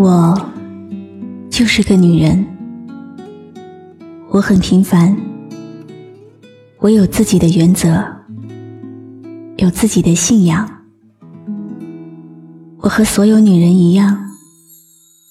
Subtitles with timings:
[0.00, 0.32] 我
[1.50, 2.46] 就是个女人，
[4.28, 5.16] 我很平凡，
[6.78, 8.00] 我有自己的原则，
[9.56, 10.84] 有自己的信仰。
[12.78, 14.16] 我和所有女人一样，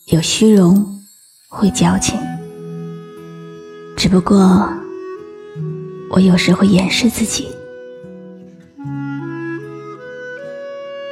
[0.07, 0.85] 有虚荣，
[1.47, 2.19] 会矫情。
[3.95, 4.69] 只不过，
[6.11, 7.47] 我有时会掩饰自己。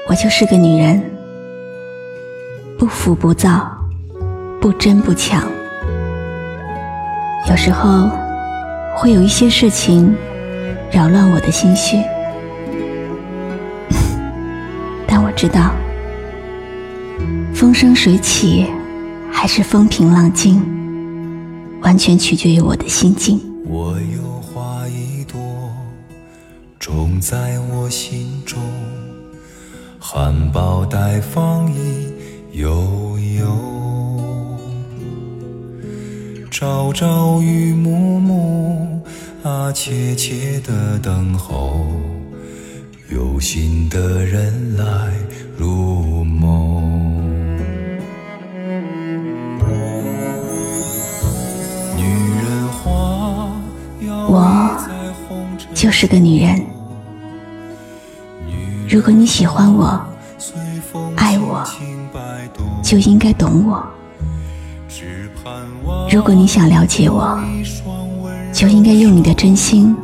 [0.10, 1.02] 我就是个女人，
[2.86, 3.76] 不浮不躁，
[4.62, 5.42] 不争不抢。
[7.50, 8.08] 有时候
[8.96, 10.16] 会有一些事情
[10.92, 11.98] 扰乱我的心绪，
[15.08, 15.72] 但我知道。
[17.56, 18.68] 风生水起，
[19.32, 20.62] 还是风平浪静，
[21.82, 23.42] 完全取决于我的心境。
[23.68, 25.40] 我有花一朵，
[26.80, 28.62] 种在我心中，
[30.00, 32.14] 含苞待放一
[32.56, 33.46] 悠悠，
[36.50, 39.02] 朝朝与暮暮
[39.44, 41.86] 啊，切切的等候，
[43.10, 45.12] 有心的人来
[45.58, 47.58] 入梦。
[51.98, 52.04] 女
[52.42, 53.52] 人花，
[54.30, 54.78] 我
[55.74, 56.66] 就是个女人。
[58.88, 60.02] 如果你喜欢我、
[61.16, 61.64] 爱我，
[62.84, 63.84] 就应该懂我；
[66.12, 67.40] 如果你想了解我，
[68.54, 69.96] 就应该用你的真心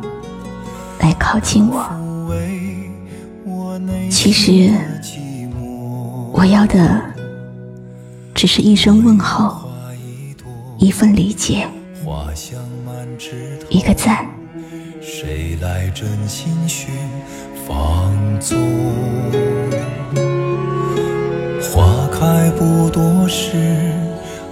[1.00, 1.84] 来靠近我。
[4.10, 4.72] 其实，
[6.32, 7.00] 我要的
[8.34, 9.68] 只是一声问候，
[10.78, 11.66] 一份理解，
[13.68, 14.26] 一个赞。
[15.00, 16.94] 谁来真心寻
[17.66, 18.58] 放纵？
[22.62, 23.56] 不多时，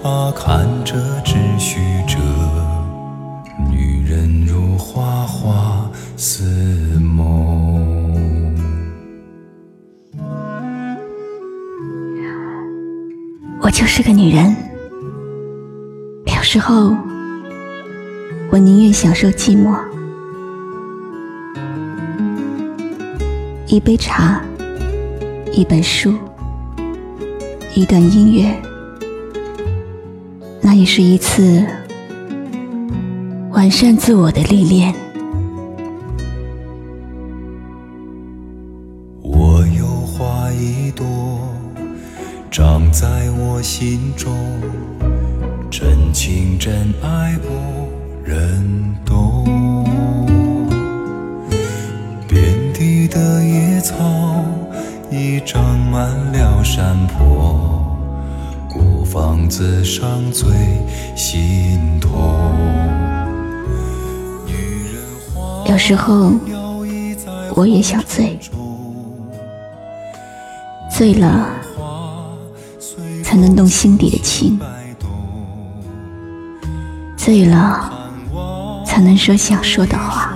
[0.02, 2.18] 啊，看着只虚着。
[3.70, 6.42] 女人如花花似
[6.98, 8.12] 梦。
[13.60, 14.56] 我就是个女人，
[16.26, 16.92] 有时候
[18.50, 19.72] 我宁愿享受寂寞。
[23.68, 24.42] 一杯茶，
[25.52, 26.18] 一本书，
[27.74, 28.52] 一段音乐，
[30.60, 31.64] 那也是一次
[33.52, 34.92] 完善自我的历练。
[39.22, 41.06] 我有花一朵，
[42.50, 43.06] 长在
[43.38, 44.36] 我心中，
[45.70, 47.48] 真情真爱不
[48.24, 49.84] 忍懂。
[52.26, 52.42] 遍
[52.74, 53.94] 地的野草
[55.10, 56.39] 已长满了
[56.80, 57.94] 山坡，
[58.66, 60.48] 古房子上最
[61.14, 62.10] 心痛。
[65.66, 66.32] 有时候
[67.54, 68.40] 我也想醉，
[70.90, 71.50] 醉了
[73.22, 74.58] 才能动心底的情，
[77.14, 77.92] 醉了
[78.86, 80.34] 才能说想说的话。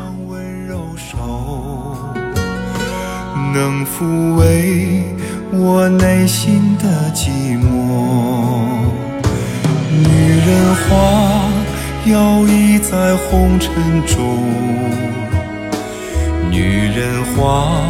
[3.54, 5.04] 能抚慰
[5.66, 7.64] 我内心的寂寞。
[9.88, 10.84] 女人花
[12.04, 13.72] 摇曳在红尘
[14.04, 14.14] 中，
[16.50, 16.60] 女
[16.94, 17.80] 人花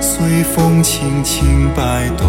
[0.00, 2.28] 随风轻轻摆动。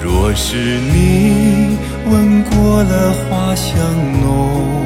[0.00, 1.76] 若是你
[2.08, 3.74] 闻过了花香
[4.22, 4.79] 浓。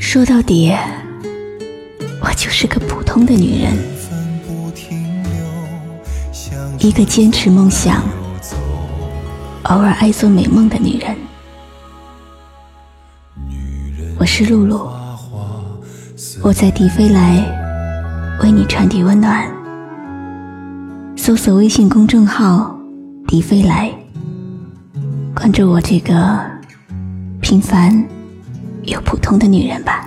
[0.00, 0.74] 说到底，
[2.20, 3.76] 我就是个普通的女人，
[6.78, 8.02] 一个坚持梦想、
[9.64, 11.14] 偶尔爱做美梦的女人。
[14.18, 14.90] 我是露露，
[16.42, 17.44] 我在迪飞来
[18.42, 19.46] 为你传递温暖。
[21.16, 22.78] 搜索微信公众号
[23.28, 23.90] “迪飞来”，
[25.34, 26.40] 关注我这个
[27.42, 27.92] 平凡
[28.84, 30.03] 又普通的女人吧。